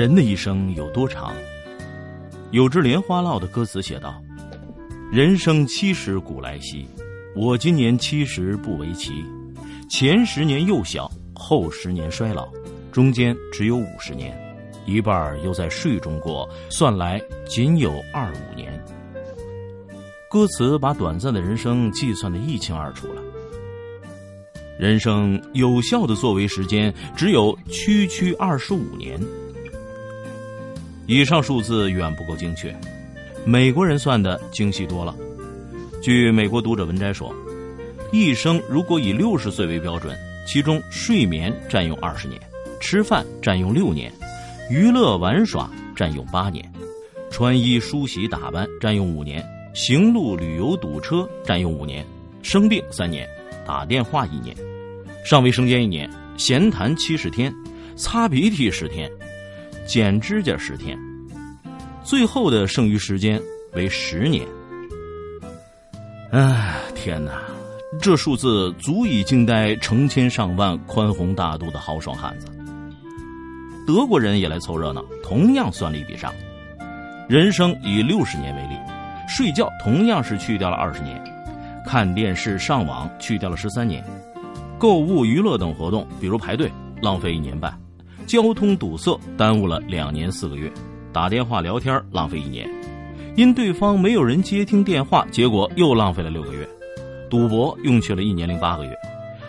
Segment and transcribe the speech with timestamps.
[0.00, 1.34] 人的一生有多长？
[2.52, 4.18] 有支莲花落的歌词写道
[5.12, 6.88] ：“人生七十古来稀，
[7.36, 9.12] 我今年七十不为奇。
[9.90, 12.48] 前十年幼小，后十年衰老，
[12.90, 14.34] 中间只有五十年，
[14.86, 18.72] 一半又在睡中过，算来仅有二五年。”
[20.32, 23.20] 歌词把短暂的人生计算的一清二楚了。
[24.78, 29.20] 人生有效的作为时间只有区区二十五年。
[31.10, 32.72] 以上数字远不够精确，
[33.44, 35.12] 美国人算的精细多了。
[36.00, 37.34] 据美国读者文摘说，
[38.12, 42.40] 一生如果以六十岁为标准，其中睡眠占用二十年，
[42.78, 44.12] 吃饭占用六年，
[44.70, 46.64] 娱乐玩耍占用八年，
[47.28, 52.06] 穿衣梳洗打扮占用五年，行路旅游堵车占用五年，
[52.40, 53.28] 生病三年，
[53.66, 54.56] 打电话一年，
[55.24, 57.52] 上卫生间一年，闲谈七十天，
[57.96, 59.10] 擦鼻涕十天。
[59.90, 60.96] 剪指甲十天，
[62.04, 64.46] 最后的剩余时间为十年。
[66.30, 67.42] 哎，天哪！
[68.00, 72.46] 这数字足以惊呆成千上万宽宏大度的豪爽汉子。
[73.84, 76.32] 德国人也来凑热闹，同样算了一笔账：
[77.28, 78.76] 人生以六十年为例，
[79.28, 81.20] 睡觉同样是去掉了二十年，
[81.84, 84.04] 看电视、上网去掉了十三年，
[84.78, 86.70] 购物、娱乐等活动，比如排队，
[87.02, 87.76] 浪费一年半。
[88.30, 90.70] 交通堵塞耽误了两年四个月，
[91.12, 92.64] 打电话聊天浪费一年，
[93.34, 96.64] 因对方没有人接听电话，结果又浪费了六个月，
[97.28, 98.96] 赌博用去了一年零八个月，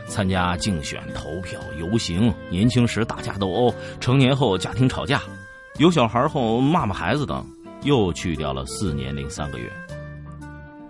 [0.07, 5.21] 参加竞选、投票、游行，年轻时打架斗殴，成年后家庭吵架，
[5.77, 7.45] 有小孩后骂骂孩子等，
[7.83, 9.71] 又去掉了四年零三个月。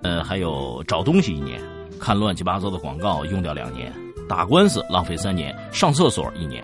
[0.02, 1.60] 呃，还有找东西一年，
[2.00, 3.94] 看乱七八糟的广告用掉两年，
[4.30, 6.64] 打官司浪费三年，上厕所一年。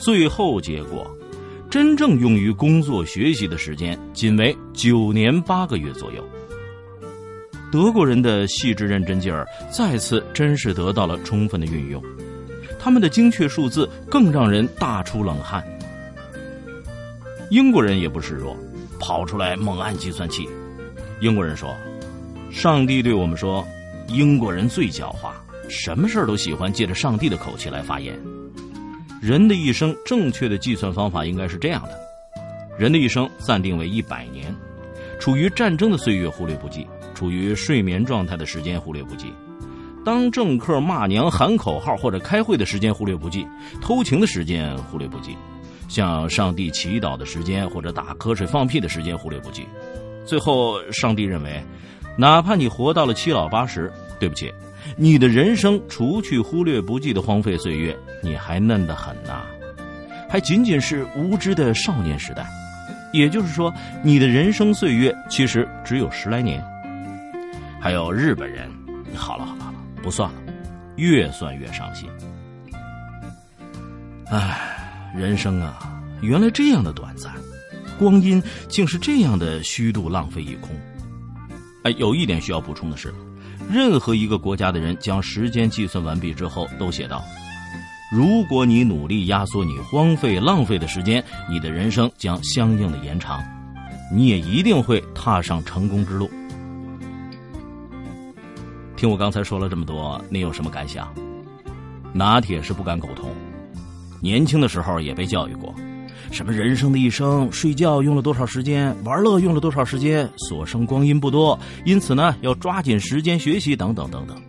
[0.00, 1.06] 最后结果，
[1.68, 6.26] 真正用于工作学习的时间仅为九年八个月左右。
[7.70, 12.02] 德国人的细致认真劲儿再次真是得到了充分的运用，
[12.78, 15.62] 他们的精确数字更让人大出冷汗。
[17.50, 18.56] 英国人也不示弱，
[18.98, 20.48] 跑出来猛按计算器。
[21.20, 21.76] 英国人说
[22.50, 23.62] ：“上帝对我们说，
[24.08, 25.30] 英国人最狡猾，
[25.68, 28.18] 什么事儿都喜欢借着上帝的口气来发言。”
[29.20, 31.90] 人的一生正确的计算方法应该是这样的：
[32.78, 34.54] 人的一生暂定为一百年，
[35.18, 39.26] 处于战争的岁月忽略不计，处于睡眠状态的时间忽略不计，
[40.06, 43.46] 当政客骂娘喊口号或者开会的时间忽略不计，
[43.82, 45.36] 偷情的时间忽略不计，
[45.86, 49.66] 向上帝祈祷的时间或者打瞌睡放屁的时间忽略不计。
[50.24, 51.62] 最后，上帝认为，
[52.16, 54.50] 哪怕你活到了七老八十，对不起。
[54.96, 59.42] 你的人生除去忽略不计的荒废岁月，你还嫩得很呐，
[60.28, 62.46] 还仅仅是无知的少年时代。
[63.12, 63.72] 也就是说，
[64.04, 66.64] 你的人生岁月其实只有十来年。
[67.80, 68.70] 还有日本人，
[69.14, 70.36] 好了好了了，不算了，
[70.96, 72.08] 越算越伤心。
[74.30, 74.60] 唉，
[75.16, 77.32] 人生啊，原来这样的短暂，
[77.98, 80.70] 光阴竟是这样的虚度浪费一空。
[81.82, 83.12] 哎，有一点需要补充的是。
[83.72, 87.22] 任何一个国家的人将时间计算完毕之后，都写道
[88.10, 93.40] ：“如果你努力压缩你荒废浪费的时间，你的人生将相应的延长，
[94.12, 96.28] 你也一定会踏上成功之路。”
[98.96, 101.08] 听我刚才说了这么多，你有什么感想？
[102.12, 103.30] 拿铁是不敢苟同，
[104.20, 105.72] 年轻的时候也被教育过。
[106.30, 114.40] 什么人生的一生，睡觉用了多少时间，玩乐用了多少时间，所剩光阴不多，因此呢，要抓紧时间学习，等等等等。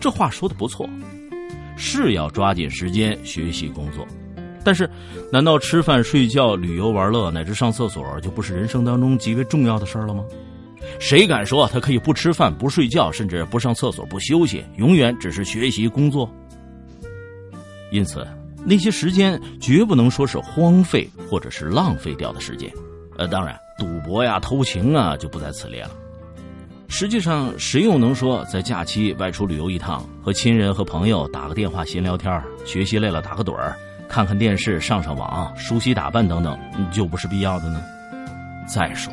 [0.00, 0.88] 这话说的不错，
[1.76, 4.06] 是要抓紧时间学习工作，
[4.64, 4.88] 但是，
[5.32, 10.24] 难道吃饭、睡觉、旅游、玩乐乃至上厕所就不是人生当中极为重要的事儿了吗？
[11.00, 16.30] 谁敢说他可以不吃饭、不睡觉，甚至不上厕所、不休息，永远只是学习工作？
[17.90, 18.26] 因此。
[18.64, 22.72] 那些时间绝不能说是荒废或者是浪费掉的时间，
[23.18, 25.90] 呃，当然，赌博呀、偷情啊就不在此列了。
[26.88, 33.76] 实际上，谁又能说在假期外出旅游一趟，和亲人和朋友打个电话闲聊天，学习累了打个盹儿，
[34.08, 36.56] 看看电视、上上网、梳洗打扮等等，
[36.92, 37.82] 就不是必要的呢？
[38.66, 39.12] 再说，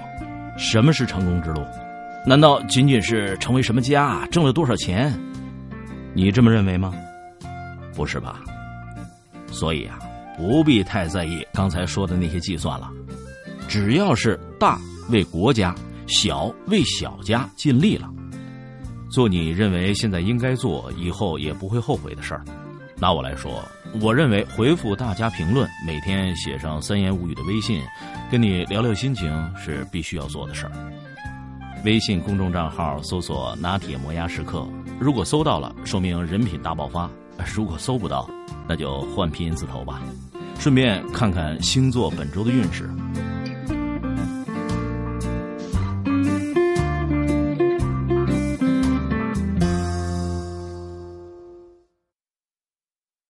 [0.58, 1.66] 什么是成功之路？
[2.26, 5.12] 难道仅仅是成为什么家、挣了多少钱？
[6.14, 6.94] 你这么认为吗？
[7.96, 8.42] 不是吧？
[9.52, 10.00] 所以啊，
[10.38, 12.90] 不必太在意刚才说的那些计算了。
[13.68, 15.76] 只要是大为国家，
[16.08, 18.10] 小为小家尽力了，
[19.12, 22.44] 做你认为现在应该做，以后也不会后悔的事儿。
[22.98, 23.64] 拿我来说，
[24.00, 27.82] 我认为回复大家评论，每天写上三言五语的微信，
[28.30, 30.72] 跟你聊聊心情，是必须要做的事儿。
[31.84, 34.68] 微信公众账号搜索“拿铁磨牙时刻”，
[35.02, 37.10] 如果搜到了，说明人品大爆发；
[37.56, 38.30] 如果搜不到，
[38.72, 40.02] 那就换拼音字头吧。
[40.58, 42.90] 顺便看看星座本周的运势。